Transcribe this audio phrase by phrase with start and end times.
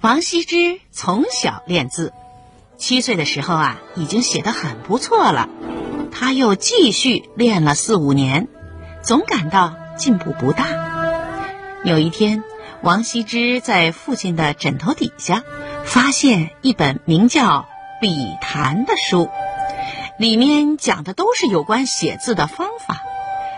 [0.00, 2.12] 王羲之从小练字，
[2.76, 5.48] 七岁的时候啊，已经写得很不错了。
[6.12, 8.46] 他又继续练了四五年，
[9.02, 10.66] 总感到进步不大。
[11.84, 12.44] 有一天，
[12.82, 15.42] 王羲之在父亲的枕头底下
[15.84, 17.60] 发现一本名叫
[18.00, 19.30] 《笔谈》的书，
[20.18, 23.02] 里面讲的都是有关写字的方法。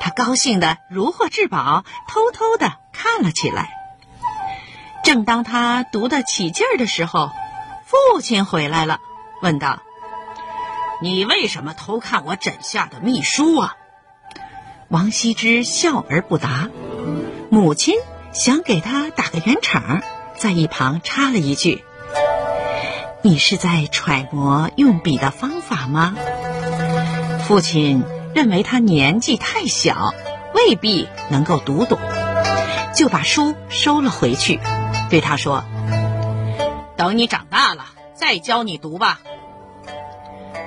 [0.00, 3.70] 他高兴得如获至宝，偷偷的看了起来。
[5.02, 7.30] 正当他读得起劲儿的时候，
[7.84, 9.00] 父亲回来了，
[9.42, 9.80] 问道
[11.02, 13.76] ：“你为什么偷看我枕下的秘书啊？”
[14.88, 16.68] 王羲之笑而不答。
[17.50, 17.96] 母亲
[18.32, 20.02] 想给他打个圆场，
[20.36, 21.84] 在一旁插了一句
[23.22, 26.14] ：“你是在揣摩用笔的方法吗？”
[27.46, 28.04] 父亲
[28.34, 30.12] 认为他年纪太小，
[30.54, 31.98] 未必能够读懂，
[32.94, 34.60] 就把书收了回去。
[35.10, 35.64] 对他说
[36.96, 39.20] ：“等你长大了再教你读吧。”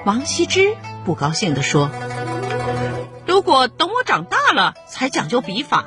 [0.05, 1.91] 王羲之不高兴地说
[3.27, 5.85] ：“如果等我长大了才讲究笔法，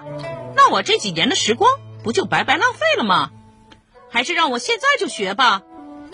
[0.54, 1.68] 那我这几年的时光
[2.04, 3.30] 不就白白浪费了吗？
[4.10, 5.62] 还是让我现在就学吧，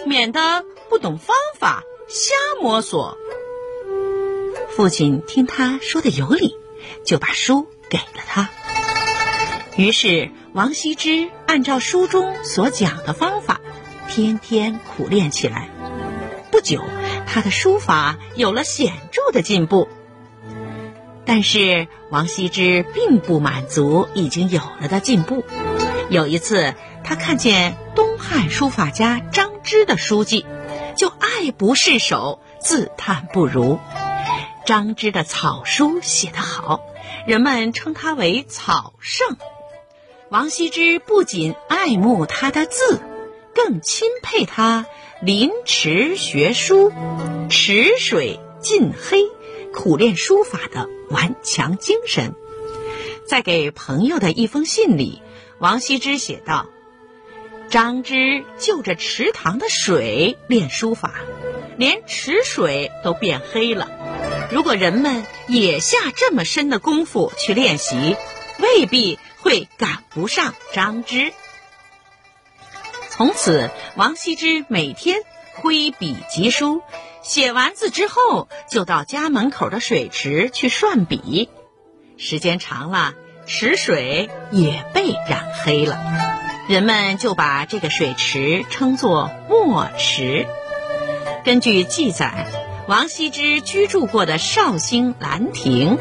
[0.06, 3.16] 免得不懂方法瞎摸索。”
[4.70, 6.56] 父亲听他说的有理，
[7.04, 8.48] 就把书给了他。
[9.76, 13.60] 于是，王羲之按照书中所讲的方法，
[14.08, 15.68] 天天苦练起来。
[16.50, 16.82] 不久，
[17.26, 19.88] 他的书法有了显著的进步。
[21.24, 25.44] 但是，王羲之并不满足已经有了的进步。
[26.08, 27.76] 有一次，他看见
[28.20, 30.44] 汉书法家张芝的书记，
[30.94, 33.78] 就爱不释手，自叹不如。
[34.66, 36.80] 张芝的草书写得好，
[37.26, 39.36] 人们称他为草圣。
[40.28, 43.00] 王羲之不仅爱慕他的字，
[43.54, 44.86] 更钦佩他
[45.22, 46.92] 临池学书、
[47.48, 49.24] 池水浸黑、
[49.72, 52.34] 苦练书法的顽强精神。
[53.26, 55.22] 在给朋友的一封信里，
[55.58, 56.66] 王羲之写道
[57.70, 61.14] ：“张芝就着池塘的水练书法，
[61.78, 63.88] 连池水都变黑了。
[64.52, 68.16] 如果人们也下这么深的功夫去练习，
[68.58, 71.32] 未必。”会赶不上张芝。
[73.08, 75.22] 从此，王羲之每天
[75.54, 76.82] 挥笔疾书，
[77.22, 81.48] 写完字之后，就到家门口的水池去涮笔。
[82.18, 83.14] 时间长了，
[83.46, 85.98] 池水也被染黑了，
[86.70, 90.46] 人们就把这个水池称作墨池。
[91.44, 92.46] 根据记载，
[92.86, 95.98] 王羲之居住过的绍兴兰亭。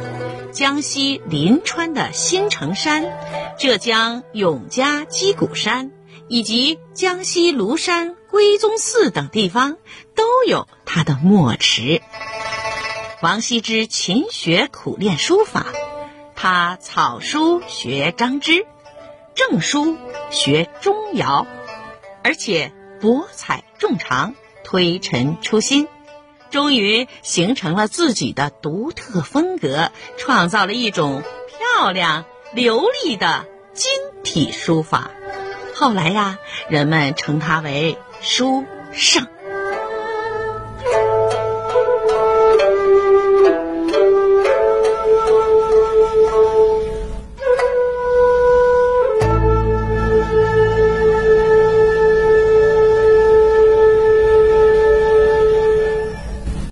[0.51, 3.17] 江西临川的新城山、
[3.57, 5.89] 浙江永嘉鸡谷山
[6.27, 9.77] 以及江西庐山归宗寺等地方
[10.13, 12.03] 都有他的墨池。
[13.23, 15.65] 王羲之勤学苦练书法，
[16.35, 18.67] 他草书学张芝，
[19.39, 19.97] 正书
[20.31, 21.47] 学钟繇，
[22.25, 24.35] 而且博采众长，
[24.65, 25.87] 推陈出新。
[26.49, 31.23] 终于形成了自己的独特风格，创造了一种
[31.77, 33.89] 漂亮流利的金
[34.25, 35.09] 体书法。
[35.73, 39.25] 后来呀，人们称他为书圣。